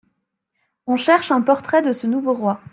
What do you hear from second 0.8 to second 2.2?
On cherche un portrait de ce